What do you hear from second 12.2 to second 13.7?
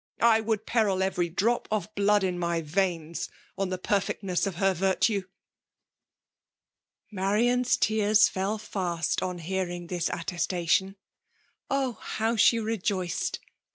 she rejoiced at.